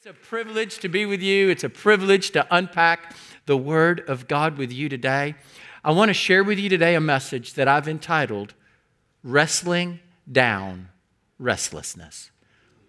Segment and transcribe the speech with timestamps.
[0.00, 1.48] It's a privilege to be with you.
[1.48, 3.16] It's a privilege to unpack
[3.46, 5.34] the Word of God with you today.
[5.82, 8.54] I want to share with you today a message that I've entitled
[9.24, 9.98] Wrestling
[10.30, 10.90] Down
[11.40, 12.30] Restlessness.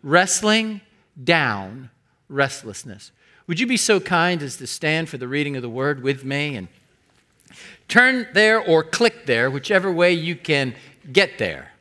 [0.04, 0.82] Wrestling
[1.22, 1.90] Down
[2.28, 3.12] Restlessness.
[3.48, 6.24] Would you be so kind as to stand for the reading of the Word with
[6.24, 6.68] me and
[7.88, 10.76] turn there or click there, whichever way you can
[11.12, 11.72] get there?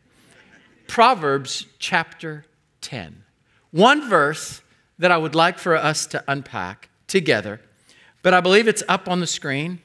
[0.86, 2.46] Proverbs chapter
[2.80, 3.24] 10.
[3.72, 4.62] One verse
[4.98, 7.60] that I would like for us to unpack together,
[8.22, 9.80] but I believe it's up on the screen.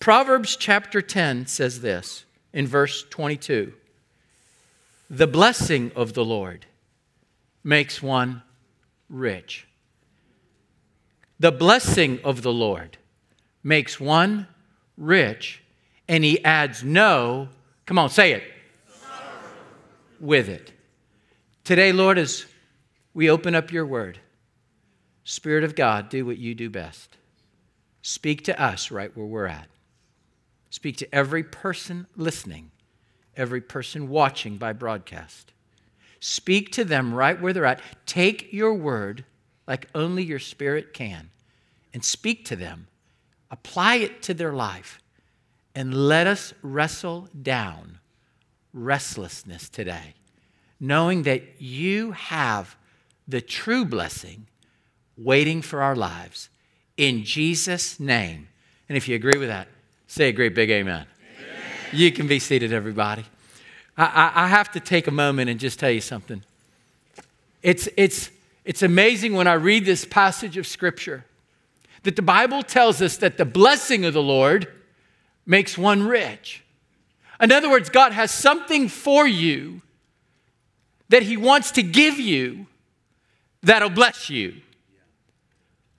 [0.00, 3.72] Proverbs chapter 10 says this in verse 22
[5.08, 6.66] The blessing of the Lord
[7.62, 8.42] makes one
[9.08, 9.66] rich.
[11.38, 12.98] The blessing of the Lord
[13.62, 14.46] makes one
[14.96, 15.62] rich,
[16.08, 17.48] and he adds no,
[17.86, 18.44] come on, say it,
[20.20, 20.72] with it.
[21.64, 22.46] Today, Lord, as
[23.14, 24.18] we open up your word,
[25.24, 27.16] Spirit of God, do what you do best.
[28.02, 29.68] Speak to us right where we're at.
[30.70, 32.70] Speak to every person listening,
[33.36, 35.52] every person watching by broadcast.
[36.18, 37.80] Speak to them right where they're at.
[38.06, 39.24] Take your word
[39.66, 41.30] like only your spirit can
[41.92, 42.88] and speak to them.
[43.50, 45.00] Apply it to their life
[45.74, 47.98] and let us wrestle down
[48.72, 50.14] restlessness today,
[50.80, 52.76] knowing that you have
[53.28, 54.46] the true blessing
[55.16, 56.48] waiting for our lives.
[56.96, 58.48] In Jesus' name.
[58.88, 59.68] And if you agree with that,
[60.06, 61.06] say a great big amen.
[61.38, 61.62] amen.
[61.92, 63.24] You can be seated, everybody.
[63.96, 66.42] I, I, I have to take a moment and just tell you something.
[67.62, 68.30] It's, it's,
[68.64, 71.24] it's amazing when I read this passage of Scripture
[72.02, 74.68] that the Bible tells us that the blessing of the Lord
[75.46, 76.64] makes one rich.
[77.40, 79.82] In other words, God has something for you
[81.08, 82.66] that He wants to give you
[83.62, 84.54] that'll bless you.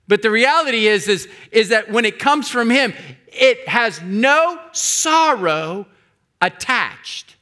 [0.06, 2.92] But the reality is, is, is that when it comes from Him,
[3.28, 5.86] it has no sorrow
[6.40, 7.36] attached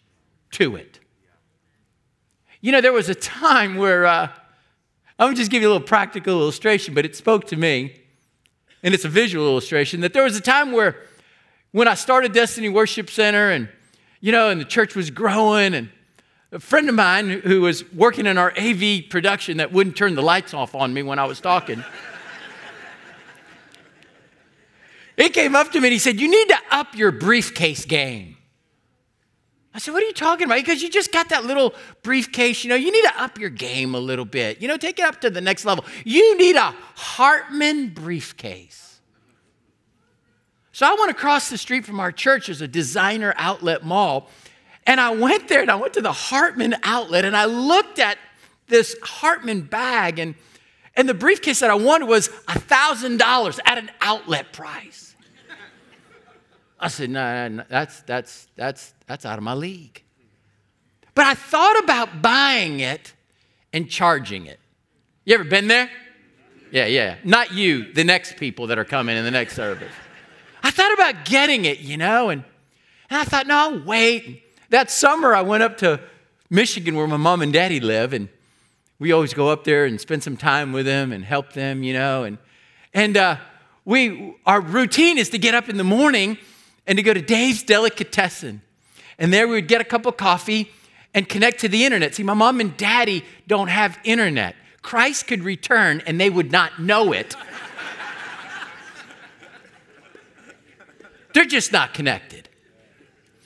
[0.53, 1.01] to it.
[2.61, 4.29] You know, there was a time where, uh,
[5.19, 7.97] I'm gonna just give you a little practical illustration, but it spoke to me,
[8.83, 10.97] and it's a visual illustration, that there was a time where
[11.73, 13.69] when I started Destiny Worship Center and,
[14.21, 15.89] you know, and the church was growing, and
[16.53, 20.23] a friend of mine who was working in our AV production that wouldn't turn the
[20.23, 21.83] lights off on me when I was talking.
[25.23, 28.37] He came up to me and he said, You need to up your briefcase game.
[29.73, 30.57] I said, What are you talking about?
[30.57, 33.95] Because you just got that little briefcase, you know, you need to up your game
[33.95, 34.61] a little bit.
[34.61, 35.85] You know, take it up to the next level.
[36.05, 39.01] You need a Hartmann briefcase.
[40.73, 44.29] So I went across the street from our church There's a designer outlet mall.
[44.89, 48.19] And I went there and I went to the Hartmann outlet and I looked at
[48.67, 50.35] this Hartmann bag and,
[50.97, 55.12] and the briefcase that I wanted was $1,000 at an outlet price.
[56.83, 60.03] I said, no, no, no, that's, that's, that's, that's out of my league.
[61.15, 63.13] But I thought about buying it
[63.73, 64.59] and charging it.
[65.25, 65.89] You ever been there?
[66.73, 67.19] Yeah, yeah.
[67.23, 69.93] Not you, the next people that are coming in the next service.
[70.65, 72.43] I thought about getting it, you know, and,
[73.09, 74.43] and I thought, no, I'll wait.
[74.71, 76.01] That summer, I went up to
[76.51, 78.29] Michigan where my mom and daddy live, and
[78.99, 81.93] we always go up there and spend some time with them and help them, you
[81.93, 82.39] know, and,
[82.93, 83.37] and uh,
[83.85, 86.39] we, our routine is to get up in the morning
[86.87, 88.63] and to go to Dave's Delicatessen.
[89.19, 90.71] And there we would get a cup of coffee
[91.15, 92.15] and connect to the internet.
[92.15, 94.57] See, my mom and daddy don't have internet.
[94.81, 97.37] Christ could return and they would not know it.
[101.35, 102.49] They're just not connected.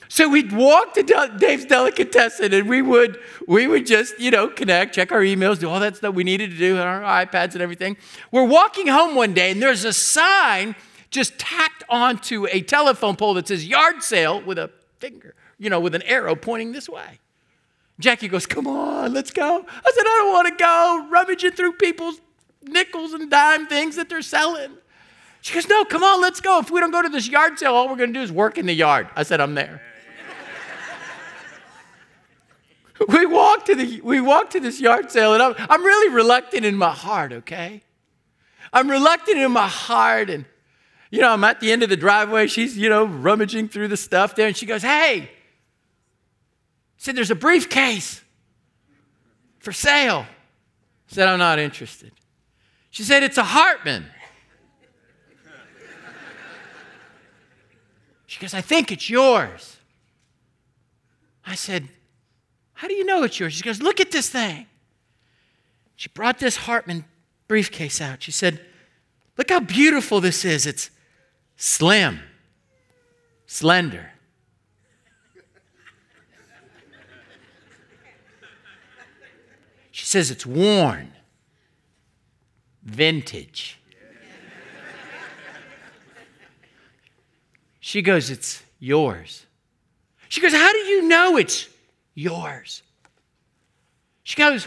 [0.08, 4.94] So we'd walk to Dave's Delicatessen and we would, we would just, you know, connect,
[4.94, 7.60] check our emails, do all that stuff we needed to do on our iPads and
[7.60, 7.96] everything.
[8.30, 10.74] We're walking home one day and there's a sign
[11.10, 15.80] just tacked onto a telephone pole that says yard sale with a finger, you know,
[15.80, 17.20] with an arrow pointing this way.
[17.98, 19.64] Jackie goes, Come on, let's go.
[19.68, 22.20] I said, I don't want to go rummaging through people's
[22.62, 24.72] nickels and dime things that they're selling.
[25.40, 26.58] She goes, No, come on, let's go.
[26.58, 28.58] If we don't go to this yard sale, all we're going to do is work
[28.58, 29.08] in the yard.
[29.16, 29.80] I said, I'm there.
[33.08, 36.64] we walked to the we walk to this yard sale, and I'm, I'm really reluctant
[36.64, 37.82] in my heart, okay?
[38.72, 40.44] I'm reluctant in my heart, and
[41.10, 42.46] you know, I'm at the end of the driveway.
[42.46, 45.30] She's, you know, rummaging through the stuff there, and she goes, Hey,
[46.96, 48.22] said, There's a briefcase
[49.58, 50.26] for sale.
[51.10, 52.12] I said, I'm not interested.
[52.90, 54.06] She said, It's a Hartmann.
[58.26, 59.76] She goes, I think it's yours.
[61.46, 61.88] I said,
[62.74, 63.54] How do you know it's yours?
[63.54, 64.66] She goes, Look at this thing.
[65.94, 67.04] She brought this Hartmann
[67.48, 68.22] briefcase out.
[68.22, 68.60] She said,
[69.38, 70.66] Look how beautiful this is.
[70.66, 70.90] It's
[71.56, 72.20] slim,
[73.46, 74.10] slender.
[79.90, 81.10] She says it's worn,
[82.82, 83.80] vintage.
[87.80, 89.46] She goes, It's yours.
[90.28, 91.68] She goes, How do you know it's
[92.14, 92.82] yours?
[94.24, 94.66] She goes,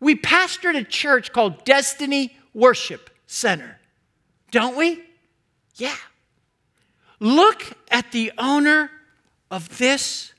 [0.00, 3.78] We pastored a church called Destiny Worship Center,
[4.50, 5.04] don't we?
[5.78, 5.96] Yeah.
[7.20, 8.90] Look at the owner
[9.50, 10.34] of this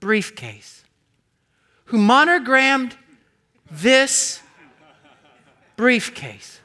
[0.00, 0.84] briefcase
[1.86, 2.96] who monogrammed
[3.70, 4.40] this
[5.76, 6.60] briefcase.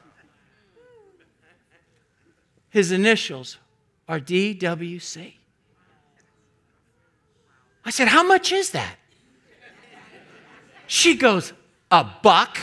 [2.70, 3.58] His initials
[4.08, 5.34] are DWC.
[7.84, 8.96] I said, How much is that?
[10.86, 11.52] She goes,
[11.90, 12.58] A buck.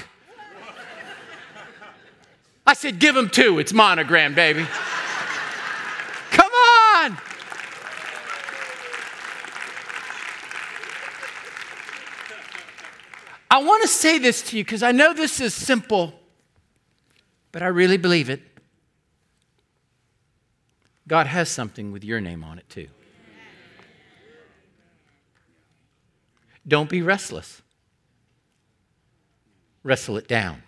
[2.67, 3.59] I said, Give him two.
[3.59, 4.65] It's monogram, baby.
[6.31, 7.17] Come on.
[13.49, 16.13] I want to say this to you because I know this is simple,
[17.51, 18.41] but I really believe it.
[21.07, 22.87] God has something with your name on it too.
[26.67, 27.61] Don't be restless.
[29.83, 30.63] Wrestle it down.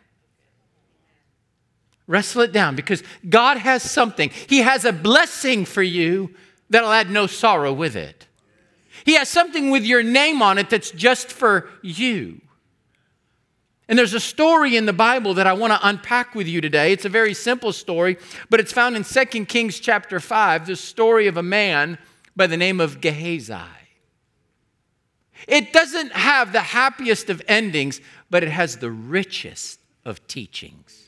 [2.06, 4.30] Wrestle it down because God has something.
[4.30, 6.36] He has a blessing for you
[6.70, 8.28] that'll add no sorrow with it.
[9.06, 12.42] He has something with your name on it that's just for you.
[13.90, 16.92] And there's a story in the Bible that I want to unpack with you today.
[16.92, 18.18] It's a very simple story,
[18.50, 21.98] but it's found in 2 Kings chapter 5, the story of a man
[22.36, 23.56] by the name of Gehazi.
[25.48, 31.07] It doesn't have the happiest of endings, but it has the richest of teachings.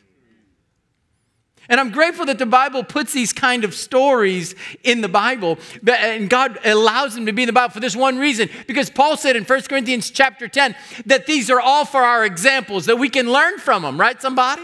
[1.69, 6.27] And I'm grateful that the Bible puts these kind of stories in the Bible, and
[6.27, 8.50] God allows them to be in the Bible for this one reason.
[8.68, 10.75] Because Paul said in 1 Corinthians chapter 10
[11.06, 14.63] that these are all for our examples, that we can learn from them, right, somebody?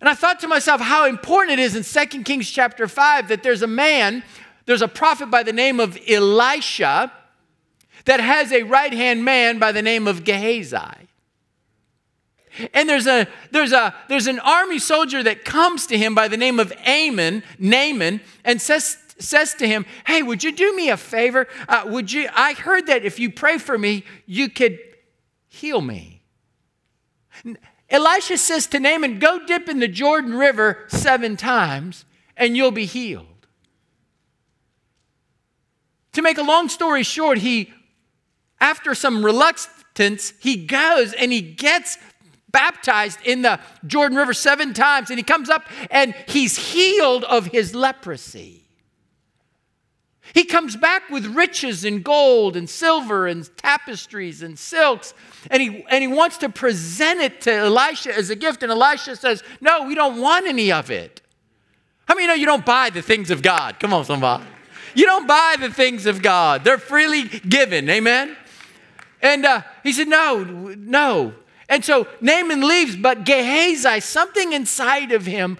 [0.00, 3.42] And I thought to myself how important it is in 2 Kings chapter 5 that
[3.42, 4.24] there's a man,
[4.66, 7.12] there's a prophet by the name of Elisha
[8.04, 11.08] that has a right hand man by the name of Gehazi.
[12.72, 16.36] And there's a there's a there's an army soldier that comes to him by the
[16.36, 20.96] name of Amon, Naaman, and says says to him, "Hey, would you do me a
[20.96, 21.46] favor?
[21.68, 22.28] Uh, would you?
[22.34, 24.78] I heard that if you pray for me, you could
[25.48, 26.22] heal me."
[27.90, 32.04] Elisha says to Naaman, "Go dip in the Jordan River seven times,
[32.36, 33.26] and you'll be healed."
[36.12, 37.72] To make a long story short, he,
[38.60, 41.98] after some reluctance, he goes and he gets
[42.54, 47.46] baptized in the Jordan River seven times, and he comes up and he's healed of
[47.46, 48.62] his leprosy.
[50.32, 55.12] He comes back with riches and gold and silver and tapestries and silks,
[55.50, 58.62] and he, and he wants to present it to Elisha as a gift.
[58.62, 61.20] And Elisha says, No, we don't want any of it.
[62.06, 63.80] How many know you don't buy the things of God?
[63.80, 64.44] Come on, somebody.
[64.94, 67.90] You don't buy the things of God, they're freely given.
[67.90, 68.36] Amen?
[69.20, 71.34] And uh, he said, No, no.
[71.68, 75.58] And so Naaman leaves, but Gehazi, something inside of him,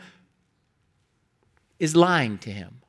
[1.78, 2.80] is lying to him.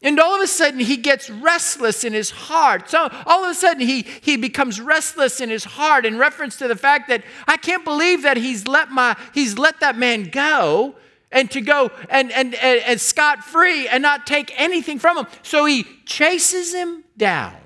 [0.00, 2.88] And all of a sudden, he gets restless in his heart.
[2.88, 6.68] So all of a sudden, he, he becomes restless in his heart in reference to
[6.68, 10.94] the fact that I can't believe that he's let, my, he's let that man go
[11.32, 15.26] and to go and, and, and, and scot free and not take anything from him.
[15.42, 17.56] So he chases him down.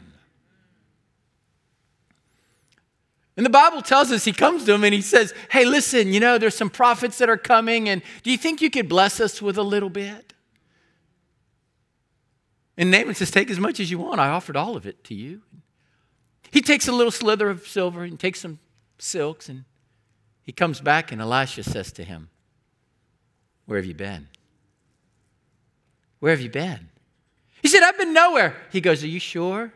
[3.37, 6.21] And the Bible tells us he comes to him and he says, Hey, listen, you
[6.21, 9.41] know, there's some prophets that are coming, and do you think you could bless us
[9.41, 10.35] with a little bit?
[12.77, 14.21] And Naaman says, Take as much as you want.
[14.21, 15.43] I offered all of it to you.
[16.51, 18.59] He takes a little slither of silver and takes some
[18.99, 19.65] silks, and
[20.43, 22.29] he comes back, and Elisha says to him,
[23.65, 24.29] Where have you been?
[26.21, 26.91] Where have you been?
[27.63, 28.57] He said, I've been nowhere.
[28.71, 29.73] He goes, Are you sure?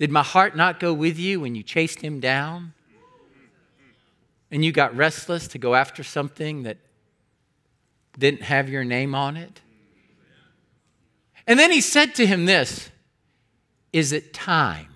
[0.00, 2.72] Did my heart not go with you when you chased him down?
[4.50, 6.78] And you got restless to go after something that
[8.18, 9.60] didn't have your name on it?
[11.46, 12.90] And then he said to him this
[13.92, 14.88] Is it time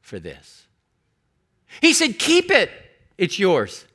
[0.00, 0.68] for this?
[1.80, 2.70] He said, Keep it,
[3.18, 3.86] it's yours.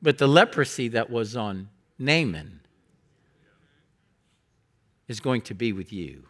[0.00, 2.60] But the leprosy that was on Naaman
[5.08, 6.24] is going to be with you.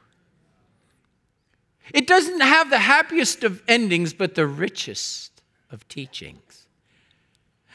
[1.92, 6.66] It doesn't have the happiest of endings, but the richest of teachings.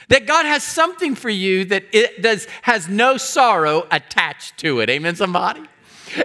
[0.08, 4.90] That God has something for you that it does, has no sorrow attached to it.
[4.90, 5.62] Amen, somebody?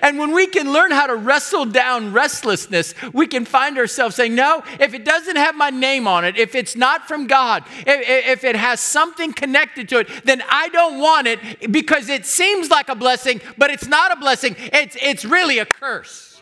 [0.03, 4.35] And when we can learn how to wrestle down restlessness, we can find ourselves saying,
[4.35, 8.39] No, if it doesn't have my name on it, if it's not from God, if,
[8.39, 12.71] if, it has something connected to it, then I don't want it because it seems
[12.71, 14.57] like a blessing, but it's not a blessing.
[14.59, 16.34] It's, it's really a curse.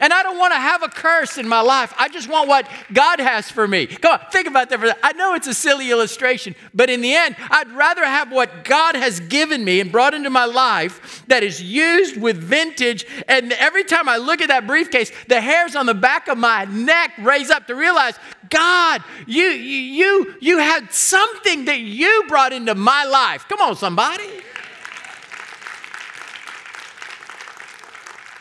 [0.00, 1.94] And I don't want to have a curse in my life.
[1.98, 3.86] I just want what God has for me.
[3.86, 5.04] Come on, think about that for a second.
[5.04, 8.96] I know it's a silly illustration, but in the end, I'd rather have what God
[8.96, 13.06] has given me and brought into my life that is used with vintage.
[13.28, 16.64] And every time I look at that briefcase, the hairs on the back of my
[16.64, 18.14] neck raise up to realize,
[18.48, 23.46] God, you you you had something that you brought into my life.
[23.48, 24.28] Come on, somebody.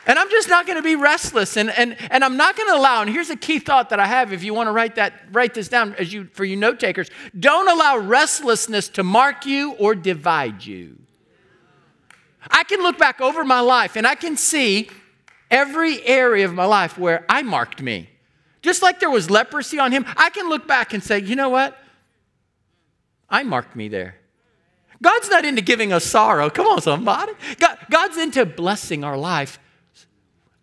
[0.06, 2.75] And I'm just not going to be restless and, and, and I'm not going to
[2.75, 5.13] allow, and here's a key thought that I have if you want to write that,
[5.32, 7.10] write this down as you for you note takers.
[7.38, 10.98] Don't allow restlessness to mark you or divide you.
[12.50, 14.89] I can look back over my life and I can see
[15.51, 18.10] every area of my life where I marked me.
[18.62, 21.50] Just like there was leprosy on him, I can look back and say, you know
[21.50, 21.77] what?
[23.29, 24.15] I marked me there.
[25.01, 26.50] God's not into giving us sorrow.
[26.50, 27.32] Come on, somebody.
[27.58, 29.60] God, God's into blessing our life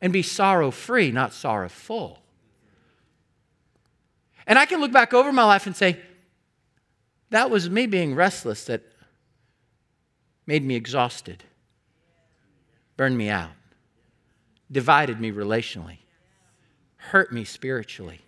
[0.01, 2.19] and be sorrow free, not sorrowful.
[4.47, 5.99] And I can look back over my life and say,
[7.31, 8.83] that was me being restless that
[10.47, 11.43] made me exhausted,
[12.97, 13.51] burned me out,
[14.71, 15.99] divided me relationally,
[16.97, 18.21] hurt me spiritually,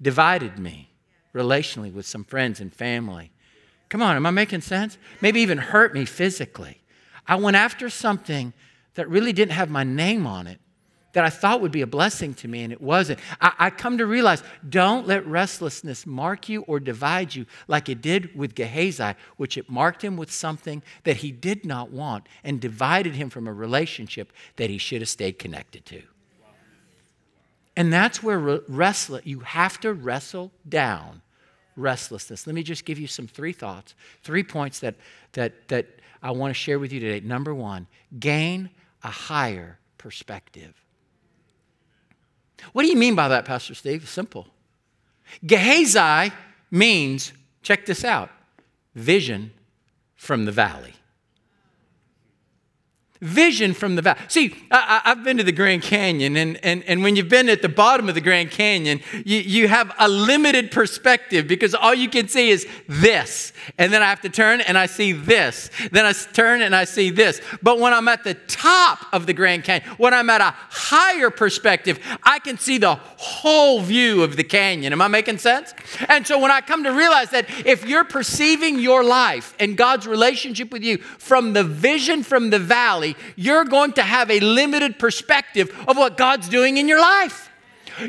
[0.00, 0.90] divided me
[1.34, 3.32] relationally with some friends and family.
[3.88, 4.98] Come on, am I making sense?
[5.20, 6.80] Maybe even hurt me physically.
[7.26, 8.52] I went after something
[8.94, 10.60] that really didn't have my name on it,
[11.12, 13.18] that I thought would be a blessing to me, and it wasn't.
[13.40, 18.00] I, I, come to realize don't let restlessness mark you or divide you like it
[18.00, 22.60] did with Gehazi, which it marked him with something that he did not want and
[22.60, 26.02] divided him from a relationship that he should have stayed connected to.
[27.76, 31.22] And that's where restless, you have to wrestle down
[31.76, 32.46] restlessness.
[32.46, 34.94] Let me just give you some three thoughts, three points that,
[35.32, 35.86] that, that
[36.22, 37.26] I want to share with you today.
[37.26, 37.86] Number one,
[38.18, 38.70] gain
[39.02, 40.81] a higher perspective.
[42.72, 44.08] What do you mean by that, Pastor Steve?
[44.08, 44.46] Simple.
[45.44, 46.32] Gehazi
[46.70, 48.30] means, check this out,
[48.94, 49.52] vision
[50.16, 50.94] from the valley
[53.22, 54.18] vision from the valley.
[54.26, 57.62] See, I, have been to the Grand Canyon, and, and, and when you've been at
[57.62, 62.10] the bottom of the Grand Canyon, you, you have a limited perspective because all you
[62.10, 63.52] can see is this.
[63.78, 65.70] And then I have to turn and I see this.
[65.92, 67.40] Then I turn and I see this.
[67.62, 71.30] But when I'm at the top of the Grand Canyon, when I'm at a higher
[71.30, 74.92] perspective, I can see the whole view of the canyon.
[74.92, 75.74] Am I making sense?
[76.08, 80.08] And so when I come to realize that if you're perceiving your life and God's
[80.08, 84.98] relationship with you from the vision from the valley, you're going to have a limited
[84.98, 87.50] perspective of what God's doing in your life.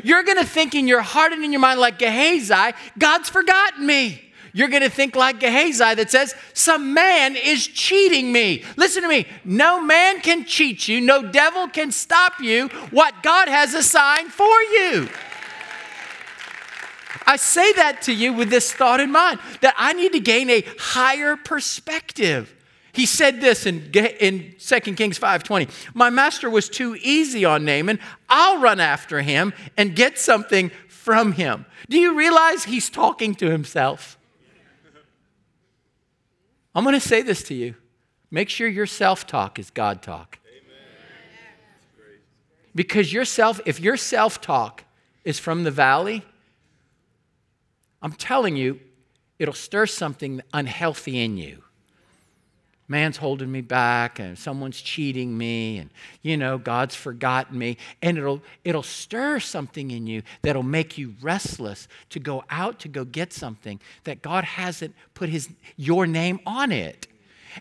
[0.02, 3.86] You're going to think in your heart and in your mind, like Gehazi, God's forgotten
[3.86, 4.20] me.
[4.52, 8.64] You're going to think like Gehazi that says, Some man is cheating me.
[8.76, 9.26] Listen to me.
[9.44, 14.62] No man can cheat you, no devil can stop you what God has assigned for
[14.62, 15.08] you.
[17.26, 20.50] I say that to you with this thought in mind that I need to gain
[20.50, 22.54] a higher perspective.
[22.94, 27.98] He said this in, in 2 Kings 5.20, My master was too easy on Naaman.
[28.28, 31.66] I'll run after him and get something from him.
[31.88, 34.16] Do you realize he's talking to himself?
[36.72, 37.74] I'm going to say this to you.
[38.30, 40.38] Make sure your self talk is God talk.
[42.76, 44.84] Because your self, if your self talk
[45.24, 46.24] is from the valley,
[48.00, 48.78] I'm telling you,
[49.40, 51.63] it'll stir something unhealthy in you
[52.88, 55.90] man's holding me back and someone's cheating me and
[56.22, 57.76] you know god's forgotten me.
[58.02, 62.88] And it'll it'll stir something in you that'll make you restless to go out to
[62.88, 67.06] go get something that god hasn't put his your name on it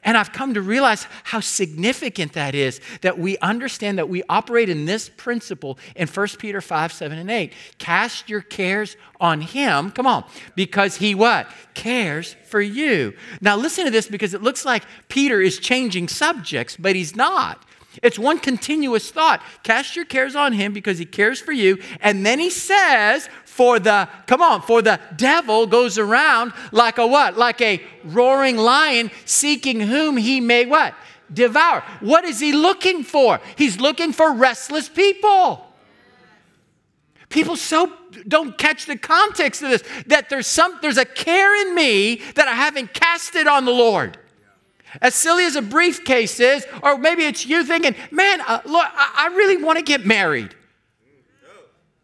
[0.04, 4.70] and I've come to realize how significant that is that we understand that we operate
[4.70, 7.54] in this principle in 1 Peter 5, 7, and 8.
[7.78, 11.50] Cast your cares on him, come on, because he what?
[11.74, 13.14] Cares for you.
[13.42, 17.64] Now listen to this because it looks like Peter is changing subjects, but he's not.
[18.02, 19.42] It's one continuous thought.
[19.62, 21.80] Cast your cares on him because he cares for you.
[22.00, 27.06] And then he says, for the, come on, for the devil goes around like a
[27.06, 27.38] what?
[27.38, 30.96] Like a roaring lion seeking whom he may what?
[31.32, 31.84] Devour.
[32.00, 33.40] What is he looking for?
[33.56, 35.68] He's looking for restless people.
[37.30, 37.92] People so
[38.28, 42.48] don't catch the context of this that there's some there's a care in me that
[42.48, 44.20] I haven't casted on the Lord.
[45.02, 49.36] As silly as a briefcase is, or maybe it's you thinking, man, uh, I, I
[49.36, 50.56] really want to get married.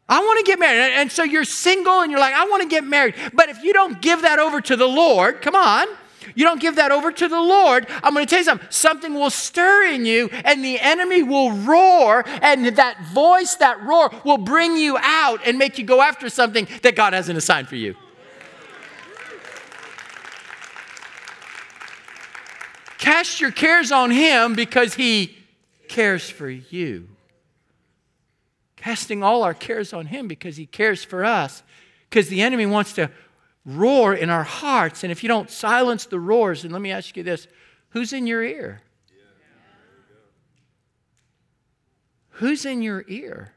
[0.07, 0.93] I want to get married.
[0.93, 3.13] And so you're single and you're like, I want to get married.
[3.33, 5.87] But if you don't give that over to the Lord, come on,
[6.35, 8.67] you don't give that over to the Lord, I'm going to tell you something.
[8.71, 14.11] Something will stir in you, and the enemy will roar, and that voice, that roar,
[14.25, 17.75] will bring you out and make you go after something that God hasn't assigned for
[17.75, 17.95] you.
[22.99, 25.35] Cast your cares on Him because He
[25.87, 27.07] cares for you.
[28.75, 31.63] Casting all our cares on Him because He cares for us.
[32.09, 33.09] Because the enemy wants to
[33.65, 35.03] roar in our hearts.
[35.03, 37.47] And if you don't silence the roars, and let me ask you this
[37.91, 38.81] who's in your ear?
[42.31, 43.53] Who's in your ear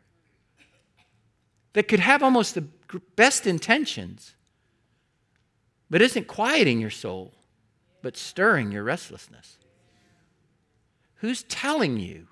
[1.72, 2.64] that could have almost the
[3.16, 4.34] best intentions,
[5.90, 7.32] but isn't quieting your soul,
[8.02, 9.56] but stirring your restlessness?
[11.16, 12.26] Who's telling you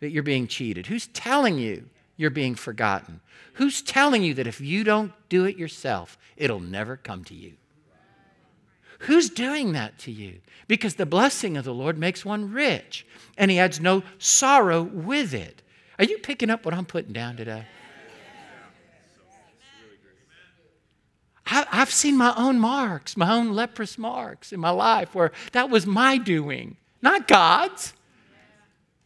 [0.00, 0.86] that you're being cheated?
[0.86, 3.20] Who's telling you you're being forgotten?
[3.54, 7.54] Who's telling you that if you don't do it yourself, it'll never come to you?
[9.00, 10.40] Who's doing that to you?
[10.66, 15.32] Because the blessing of the Lord makes one rich, and He adds no sorrow with
[15.32, 15.62] it.
[15.98, 17.66] Are you picking up what I'm putting down today?
[21.50, 25.86] I've seen my own marks, my own leprous marks in my life where that was
[25.86, 27.94] my doing, not God's.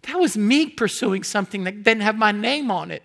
[0.02, 3.04] That was me pursuing something that didn't have my name on it.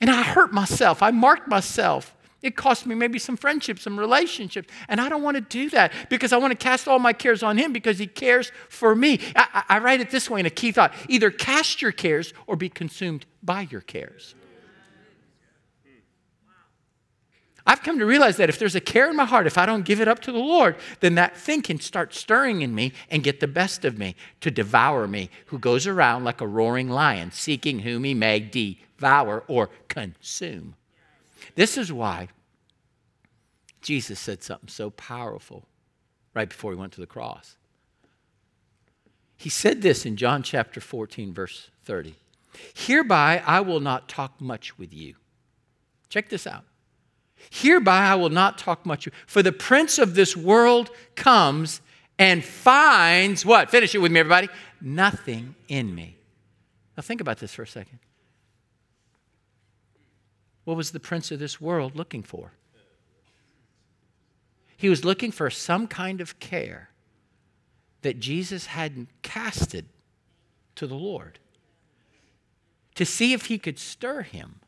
[0.00, 1.02] And I hurt myself.
[1.02, 2.14] I marked myself.
[2.42, 4.68] It cost me maybe some friendships, some relationships.
[4.88, 7.42] And I don't want to do that because I want to cast all my cares
[7.42, 9.18] on Him because He cares for me.
[9.34, 12.56] I, I write it this way in a key thought either cast your cares or
[12.56, 14.34] be consumed by your cares.
[17.66, 19.86] I've come to realize that if there's a care in my heart, if I don't
[19.86, 23.24] give it up to the Lord, then that thing can start stirring in me and
[23.24, 27.32] get the best of me to devour me, who goes around like a roaring lion,
[27.32, 30.74] seeking whom he may devour or consume.
[31.54, 32.28] This is why
[33.80, 35.64] Jesus said something so powerful
[36.34, 37.56] right before he went to the cross.
[39.36, 42.14] He said this in John chapter 14, verse 30
[42.74, 45.14] Hereby I will not talk much with you.
[46.08, 46.64] Check this out.
[47.50, 49.08] Hereby I will not talk much.
[49.26, 51.80] For the prince of this world comes
[52.18, 53.70] and finds what?
[53.70, 54.48] Finish it with me, everybody.
[54.80, 56.16] Nothing in me.
[56.96, 57.98] Now think about this for a second.
[60.64, 62.52] What was the prince of this world looking for?
[64.76, 66.90] He was looking for some kind of care
[68.02, 69.86] that Jesus hadn't casted
[70.74, 71.38] to the Lord
[72.94, 74.60] to see if he could stir him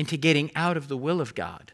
[0.00, 1.72] into getting out of the will of God.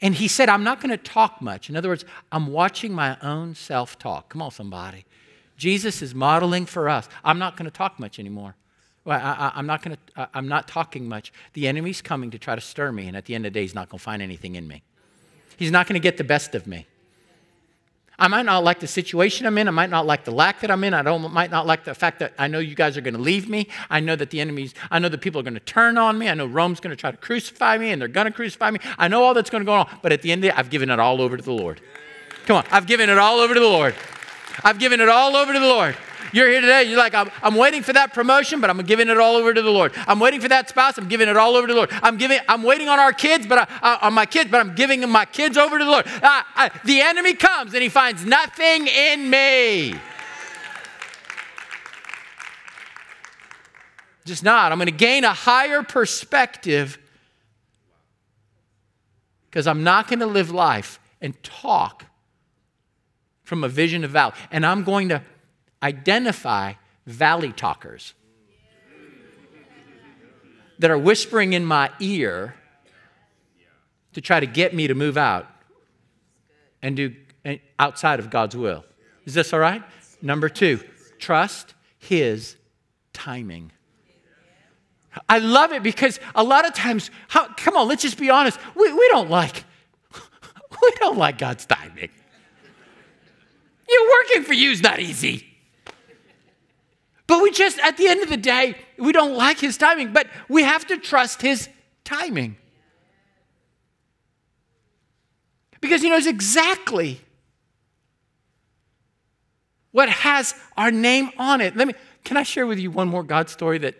[0.00, 1.68] And he said, I'm not going to talk much.
[1.68, 4.30] In other words, I'm watching my own self talk.
[4.30, 5.04] Come on, somebody.
[5.58, 7.06] Jesus is modeling for us.
[7.22, 8.56] I'm not going to talk much anymore.
[9.04, 10.30] Well, I, am not going to.
[10.32, 11.34] I'm not talking much.
[11.52, 13.62] The enemy's coming to try to stir me, and at the end of the day,
[13.62, 14.82] he's not going to find anything in me.
[15.58, 16.86] He's not going to get the best of me.
[18.20, 19.68] I might not like the situation I'm in.
[19.68, 20.92] I might not like the lack that I'm in.
[20.92, 23.20] I don't, might not like the fact that I know you guys are going to
[23.20, 23.68] leave me.
[23.90, 26.28] I know that the enemies, I know that people are going to turn on me.
[26.28, 28.80] I know Rome's going to try to crucify me and they're going to crucify me.
[28.98, 29.98] I know all that's going to go on.
[30.02, 31.80] But at the end of the day, I've given it all over to the Lord.
[32.46, 33.94] Come on, I've given it all over to the Lord.
[34.64, 35.96] I've given it all over to the Lord.
[36.32, 39.18] You're here today, you're like, I'm, I'm waiting for that promotion, but I'm giving it
[39.18, 39.92] all over to the Lord.
[40.06, 41.90] I'm waiting for that spouse, I'm giving it all over to the Lord.
[42.02, 44.74] I'm giving, I'm waiting on our kids, but I, uh, on my kids, but I'm
[44.74, 46.06] giving my kids over to the Lord.
[46.06, 49.94] Uh, the enemy comes and he finds nothing in me.
[54.24, 54.72] Just not.
[54.72, 56.98] I'm going to gain a higher perspective
[59.48, 62.04] because I'm not going to live life and talk
[63.42, 64.34] from a vision of value.
[64.50, 65.22] And I'm going to
[65.82, 66.74] identify
[67.06, 68.14] valley talkers
[70.78, 72.54] that are whispering in my ear
[74.12, 75.46] to try to get me to move out
[76.82, 77.14] and do
[77.78, 78.84] outside of God's will.
[79.24, 79.82] Is this all right?
[80.22, 80.80] Number two,
[81.18, 82.56] trust His
[83.12, 83.72] timing.
[85.28, 88.58] I love it because a lot of times, how, come on, let's just be honest.
[88.74, 89.64] We, we don't like,
[90.82, 92.10] we don't like God's timing.
[93.88, 95.46] You're working for you is not easy.
[97.28, 100.26] But we just, at the end of the day, we don't like his timing, but
[100.48, 101.68] we have to trust his
[102.02, 102.56] timing.
[105.80, 107.20] Because he knows exactly
[109.92, 111.76] what has our name on it.
[111.76, 113.94] Let me, can I share with you one more God story that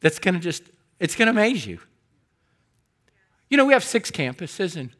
[0.00, 0.62] that's going to just,
[0.98, 1.80] it's going to amaze you.
[3.50, 4.90] You know, we have six campuses, and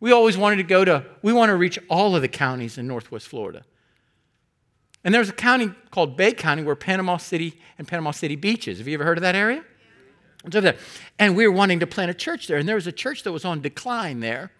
[0.00, 2.88] we always wanted to go to, we want to reach all of the counties in
[2.88, 3.62] Northwest Florida.
[5.04, 8.78] And there's a county called Bay County where Panama City and Panama City Beach is.
[8.78, 9.64] Have you ever heard of that area?
[10.44, 10.76] It's over there.
[11.18, 12.58] And we were wanting to plant a church there.
[12.58, 14.52] And there was a church that was on decline there.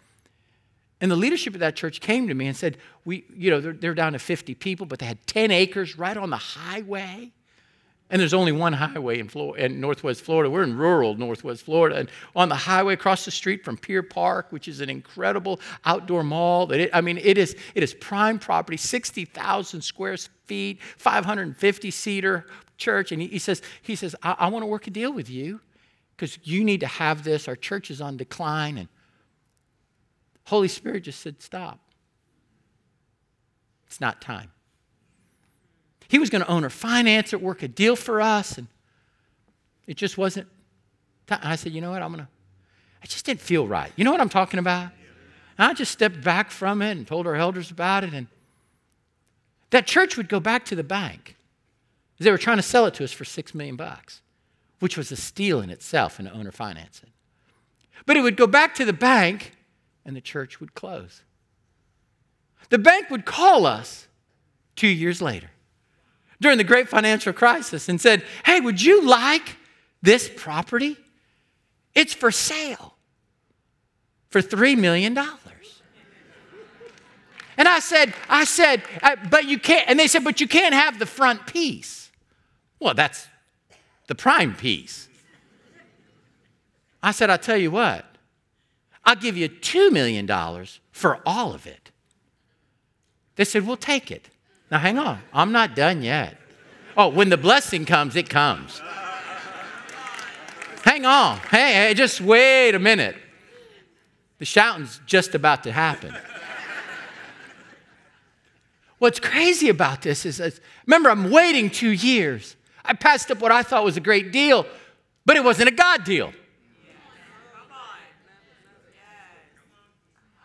[1.01, 3.73] And the leadership of that church came to me and said, we, you know, they're,
[3.73, 7.33] they're down to 50 people, but they had 10 acres right on the highway.
[8.11, 10.51] And there's only one highway in, in Northwest Florida.
[10.51, 11.97] We're in rural Northwest Florida.
[11.97, 16.25] And on the highway across the street from Pier Park, which is an incredible outdoor
[16.25, 21.91] mall, that it, I mean, it is, it is prime property, 60,000 square feet, 550
[21.93, 22.47] seater
[22.77, 23.13] church.
[23.13, 25.61] And he, he says, he says I, I want to work a deal with you
[26.17, 27.47] because you need to have this.
[27.47, 28.77] Our church is on decline.
[28.77, 28.89] And
[30.47, 31.79] Holy Spirit just said, stop.
[33.87, 34.51] It's not time.
[36.11, 38.67] He was going to own or finance it, work a deal for us, and
[39.87, 40.49] it just wasn't.
[41.31, 42.03] I said, you know what?
[42.03, 42.29] I'm going to.
[43.01, 43.93] I just didn't feel right.
[43.95, 44.91] You know what I'm talking about?
[45.57, 48.27] I just stepped back from it and told our elders about it, and
[49.71, 51.37] that church would go back to the bank.
[52.19, 54.21] They were trying to sell it to us for six million bucks,
[54.81, 57.11] which was a steal in itself in owner financing.
[58.05, 59.53] But it would go back to the bank,
[60.05, 61.23] and the church would close.
[62.69, 64.09] The bank would call us
[64.75, 65.51] two years later
[66.41, 69.57] during the great financial crisis and said, Hey, would you like
[70.03, 70.97] this property?
[71.95, 72.95] It's for sale
[74.31, 75.19] for $3 million.
[77.57, 80.73] And I said, I said, uh, but you can't, and they said, but you can't
[80.73, 82.11] have the front piece.
[82.79, 83.29] Well, that's
[84.07, 85.09] the prime piece.
[87.03, 88.07] I said, I'll tell you what,
[89.05, 90.27] I'll give you $2 million
[90.91, 91.91] for all of it.
[93.37, 94.29] They said, We'll take it.
[94.71, 95.19] Now, hang on.
[95.33, 96.37] I'm not done yet.
[96.97, 98.81] Oh, when the blessing comes, it comes.
[100.85, 101.39] hang on.
[101.51, 103.17] Hey, hey, just wait a minute.
[104.39, 106.15] The shouting's just about to happen.
[108.99, 112.57] What's crazy about this is, is, remember, I'm waiting two years.
[112.85, 114.67] I passed up what I thought was a great deal,
[115.25, 116.33] but it wasn't a God deal.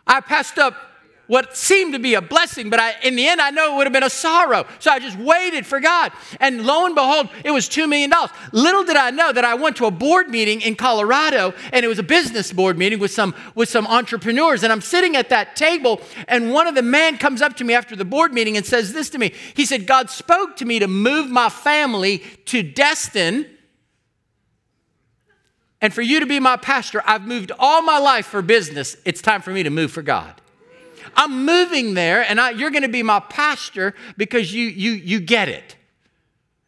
[0.08, 0.76] I passed up
[1.28, 3.88] what seemed to be a blessing, but I, in the end, I know it would
[3.88, 4.66] have been a sorrow.
[4.80, 6.12] So I just waited for God.
[6.40, 8.12] And lo and behold, it was $2 million.
[8.52, 11.88] Little did I know that I went to a board meeting in Colorado, and it
[11.88, 14.64] was a business board meeting with some, with some entrepreneurs.
[14.64, 17.74] And I'm sitting at that table, and one of the men comes up to me
[17.74, 19.34] after the board meeting and says this to me.
[19.56, 23.48] He said, God spoke to me to move my family to Destin.
[25.82, 28.96] And for you to be my pastor, I've moved all my life for business.
[29.06, 30.42] It's time for me to move for God.
[31.16, 35.20] I'm moving there, and I, you're going to be my pastor because you, you, you
[35.20, 35.76] get it.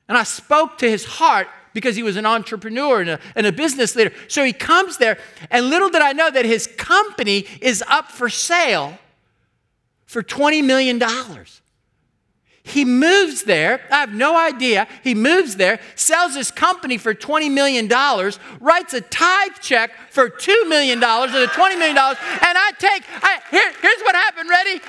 [0.08, 3.52] And I spoke to his heart because he was an entrepreneur and a, and a
[3.52, 4.12] business leader.
[4.28, 5.20] So he comes there,
[5.52, 8.98] and little did I know that his company is up for sale
[10.06, 11.00] for $20 million.
[12.68, 13.80] He moves there.
[13.90, 14.88] I have no idea.
[15.02, 17.88] He moves there, sells his company for $20 million,
[18.60, 22.18] writes a tithe check for $2 million or the $20 million, and
[22.60, 24.82] I take, I, here, here's what happened, ready?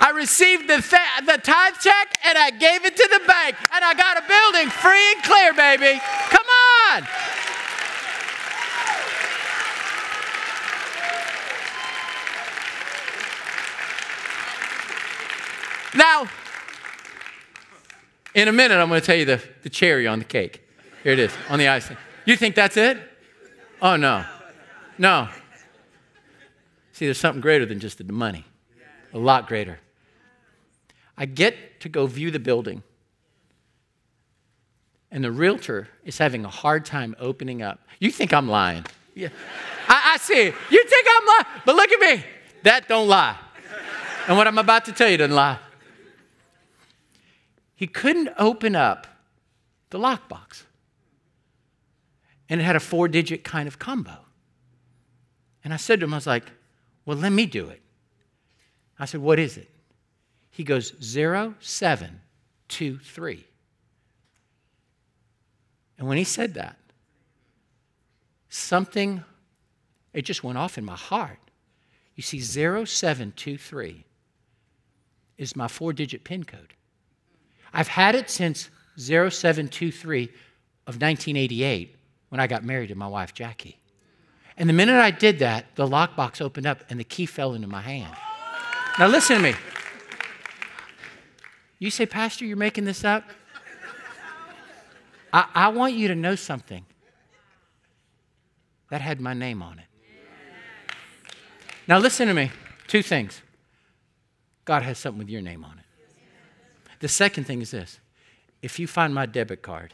[0.00, 3.84] I received the, th- the tithe check and I gave it to the bank, and
[3.84, 6.00] I got a building free and clear, baby.
[6.30, 6.46] Come
[6.90, 7.06] on.
[15.94, 16.26] Now,
[18.34, 20.66] in a minute, I'm going to tell you the, the cherry on the cake.
[21.02, 21.96] Here it is, on the icing.
[22.24, 22.98] You think that's it?
[23.80, 24.24] Oh, no.
[24.98, 25.28] No.
[26.92, 28.44] See, there's something greater than just the money,
[29.12, 29.80] a lot greater.
[31.16, 32.82] I get to go view the building,
[35.10, 37.80] and the realtor is having a hard time opening up.
[37.98, 38.86] You think I'm lying.
[39.14, 39.28] Yeah.
[39.88, 40.44] I, I see.
[40.44, 42.24] You think I'm lying, but look at me.
[42.62, 43.36] That don't lie.
[44.28, 45.58] And what I'm about to tell you doesn't lie
[47.82, 49.08] he couldn't open up
[49.90, 50.62] the lockbox.
[52.48, 54.18] And it had a four digit kind of combo.
[55.64, 56.44] And I said to him, I was like,
[57.04, 57.82] well, let me do it.
[59.00, 59.68] I said, what is it?
[60.48, 63.46] He goes, 0723.
[65.98, 66.78] And when he said that,
[68.48, 69.24] something,
[70.12, 71.40] it just went off in my heart.
[72.14, 74.04] You see, 0723
[75.36, 76.74] is my four digit PIN code.
[77.72, 80.24] I've had it since 0723
[80.86, 81.96] of 1988
[82.28, 83.78] when I got married to my wife, Jackie.
[84.56, 87.68] And the minute I did that, the lockbox opened up and the key fell into
[87.68, 88.14] my hand.
[88.98, 89.54] Now, listen to me.
[91.78, 93.24] You say, Pastor, you're making this up?
[95.32, 96.84] I, I want you to know something.
[98.90, 99.86] that had my name on it.
[101.88, 102.50] Now, listen to me.
[102.86, 103.40] Two things
[104.64, 105.81] God has something with your name on it.
[107.02, 107.98] The second thing is this
[108.62, 109.92] if you find my debit card,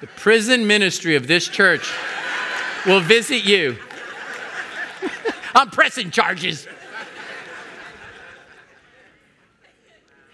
[0.00, 1.92] the prison ministry of this church
[2.86, 3.76] will visit you.
[5.56, 6.68] I'm pressing charges.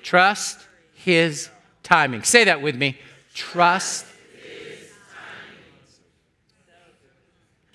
[0.02, 1.48] Trust his
[1.82, 2.22] timing.
[2.24, 2.98] Say that with me.
[3.32, 4.04] Trust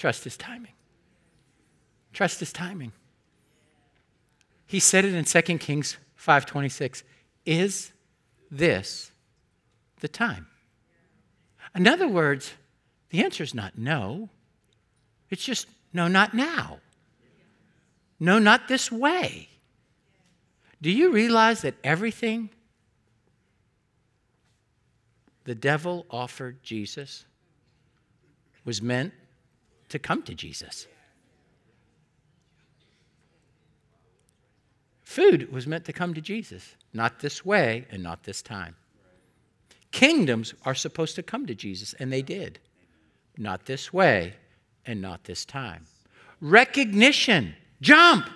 [0.06, 0.74] Trust his timing.
[2.14, 2.92] Trust his timing.
[4.68, 7.02] He said it in 2 Kings 5:26.
[7.44, 7.92] Is
[8.52, 9.12] this
[10.02, 10.46] the time?
[11.74, 12.54] In other words,
[13.10, 14.30] the answer is not no.
[15.32, 16.82] It's just no, not now.
[18.20, 19.50] No, not this way.
[20.84, 22.52] Do you realize that everything
[25.46, 27.26] the devil offered Jesus
[28.66, 29.12] was meant
[29.96, 30.88] to come to Jesus?
[35.04, 38.76] Food was meant to come to Jesus, not this way and not this time.
[39.92, 42.60] Kingdoms are supposed to come to Jesus, and they did.
[43.38, 44.34] Not this way
[44.86, 45.86] and not this time.
[46.42, 48.30] Recognition, jump.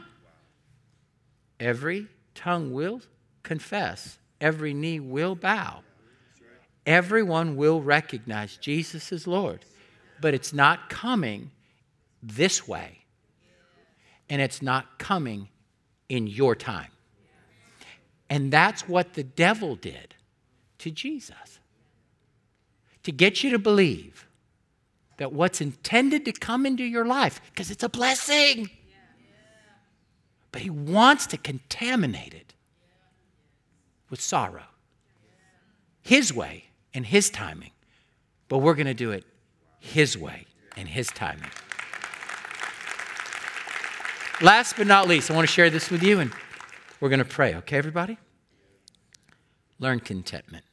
[1.59, 3.01] Every tongue will
[3.43, 5.81] confess, every knee will bow.
[6.85, 9.65] Everyone will recognize Jesus is Lord,
[10.21, 11.51] but it's not coming
[12.21, 12.99] this way,
[14.29, 15.49] and it's not coming
[16.07, 16.91] in your time.
[18.29, 20.15] And that's what the devil did
[20.79, 21.59] to Jesus
[23.03, 24.27] to get you to believe
[25.17, 28.69] that what's intended to come into your life, because it's a blessing,
[30.51, 32.53] but he wants to contaminate it
[34.09, 34.63] with sorrow.
[36.01, 37.71] His way and his timing.
[38.47, 39.25] But we're going to do it
[39.79, 40.45] his way
[40.77, 41.49] and his timing.
[44.41, 46.31] Last but not least, I want to share this with you and
[46.99, 48.17] we're going to pray, okay, everybody?
[49.79, 50.65] Learn contentment.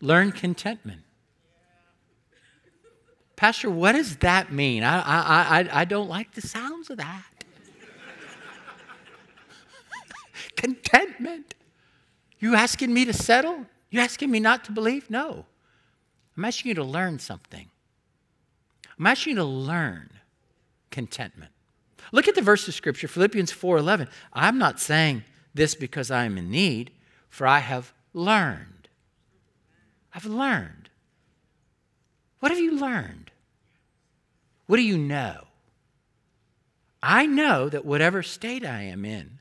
[0.00, 1.02] Learn contentment.
[3.36, 4.82] Pastor, what does that mean?
[4.82, 7.24] I, I, I, I don't like the sounds of that.
[10.56, 11.54] contentment.
[12.38, 13.66] You asking me to settle?
[13.90, 15.10] You asking me not to believe?
[15.10, 15.46] No.
[16.36, 17.70] I'm asking you to learn something.
[18.98, 20.10] I'm asking you to learn
[20.90, 21.52] contentment.
[22.12, 24.08] Look at the verse of scripture, Philippians 4:11.
[24.32, 26.92] I'm not saying this because I am in need,
[27.28, 28.88] for I have learned.
[30.14, 30.90] I've learned.
[32.40, 33.32] What have you learned?
[34.66, 35.48] What do you know?
[37.02, 39.40] I know that whatever state I am in,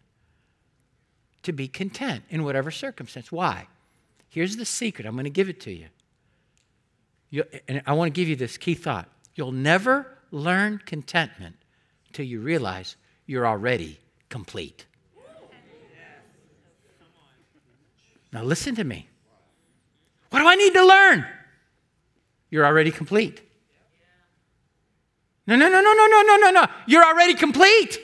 [1.44, 3.32] to be content in whatever circumstance.
[3.32, 3.68] Why?
[4.30, 5.06] Here's the secret.
[5.06, 5.88] I'm going to give it to you.
[7.34, 9.10] You and I want to give you this key thought.
[9.34, 11.56] You'll never learn contentment
[12.06, 14.86] until you realize you're already complete.
[18.32, 19.10] Now, listen to me.
[20.30, 21.26] What do I need to learn?
[22.52, 23.42] You're already complete.
[25.48, 26.68] No, no, no, no, no, no, no, no, no.
[26.86, 27.98] You're already complete.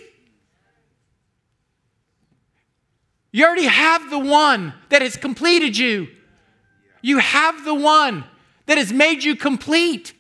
[3.32, 6.08] You already have the one that has completed you.
[7.04, 8.24] You have the one
[8.70, 10.14] that has made you complete.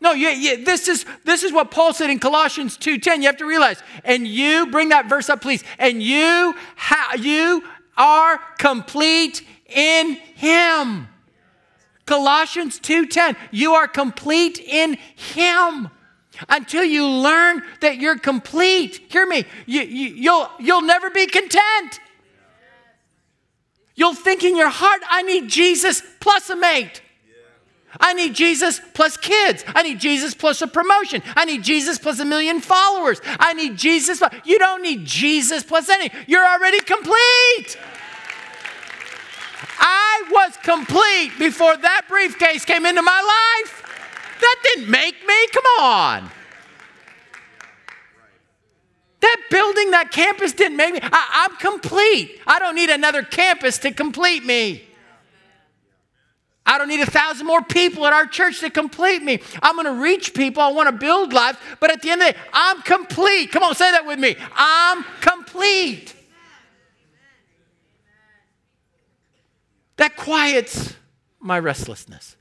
[0.00, 3.18] No, this, is, this is what Paul said in Colossians 2.10.
[3.18, 3.80] You have to realize.
[4.02, 5.62] And you, bring that verse up, please.
[5.78, 7.62] And you, ha, you
[7.96, 11.06] are complete in him.
[12.06, 13.36] Colossians 2.10.
[13.52, 15.88] You are complete in him
[16.48, 19.00] until you learn that you're complete.
[19.10, 19.44] Hear me.
[19.66, 22.00] You, you, you'll, you'll never be content.
[23.94, 27.01] You'll think in your heart, I need Jesus plus a mate.
[28.00, 29.64] I need Jesus plus kids.
[29.68, 31.22] I need Jesus plus a promotion.
[31.36, 33.20] I need Jesus plus a million followers.
[33.24, 34.22] I need Jesus.
[34.44, 36.10] You don't need Jesus plus any.
[36.26, 37.76] You're already complete.
[39.78, 43.82] I was complete before that briefcase came into my life.
[44.40, 45.46] That didn't make me.
[45.52, 46.30] Come on.
[49.20, 51.00] That building, that campus didn't make me.
[51.02, 52.40] I, am complete.
[52.46, 54.82] I don't need another campus to complete me.
[56.72, 59.40] I don't need a thousand more people at our church to complete me.
[59.62, 60.62] I'm going to reach people.
[60.62, 61.58] I want to build lives.
[61.80, 63.52] But at the end of the day, I'm complete.
[63.52, 64.36] Come on, say that with me.
[64.54, 66.14] I'm complete.
[69.98, 70.94] That quiets
[71.40, 72.36] my restlessness.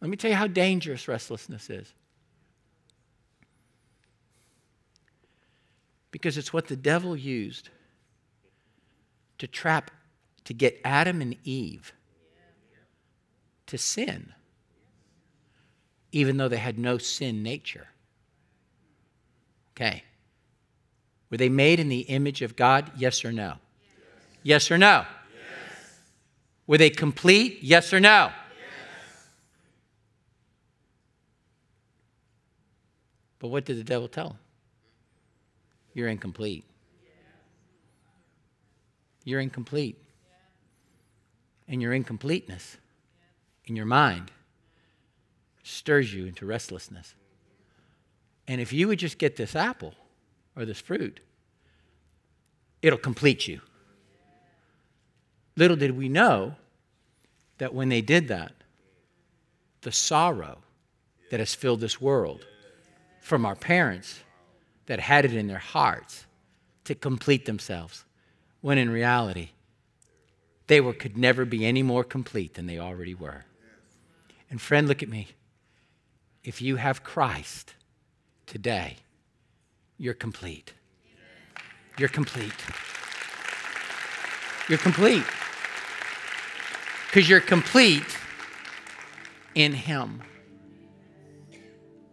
[0.00, 1.94] Let me tell you how dangerous restlessness is.
[6.10, 7.70] Because it's what the devil used
[9.38, 9.92] to trap,
[10.46, 11.92] to get Adam and Eve
[13.66, 14.32] to sin,
[16.12, 17.88] even though they had no sin nature.
[19.72, 20.04] Okay.
[21.30, 22.90] Were they made in the image of God?
[22.96, 23.54] Yes or no?
[23.54, 23.58] Yes,
[24.42, 25.04] yes or no?
[25.04, 25.08] Yes.
[26.68, 27.58] Were they complete?
[27.60, 28.30] Yes or no?
[33.40, 34.38] But what did the devil tell them?
[35.92, 36.64] You're incomplete.
[39.24, 39.98] You're incomplete.
[41.68, 42.76] And your incompleteness
[43.64, 44.30] in your mind
[45.62, 47.14] stirs you into restlessness.
[48.46, 49.94] And if you would just get this apple
[50.54, 51.20] or this fruit,
[52.82, 53.60] it'll complete you.
[55.56, 56.54] Little did we know
[57.58, 58.52] that when they did that,
[59.80, 60.58] the sorrow
[61.30, 62.46] that has filled this world
[63.20, 64.20] from our parents
[64.86, 66.26] that had it in their hearts
[66.84, 68.04] to complete themselves,
[68.60, 69.50] when in reality,
[70.66, 73.44] they were, could never be any more complete than they already were.
[74.50, 75.28] And friend, look at me.
[76.44, 77.74] If you have Christ
[78.46, 78.98] today,
[79.98, 80.72] you're complete.
[81.98, 82.52] You're complete.
[84.68, 85.24] You're complete.
[87.06, 88.18] Because you're complete
[89.54, 90.22] in Him.